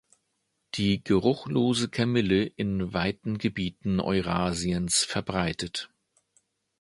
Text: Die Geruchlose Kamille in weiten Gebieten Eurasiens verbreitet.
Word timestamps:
Die 0.73 1.03
Geruchlose 1.03 1.87
Kamille 1.87 2.45
in 2.45 2.91
weiten 2.91 3.37
Gebieten 3.37 3.99
Eurasiens 3.99 5.03
verbreitet. 5.03 5.91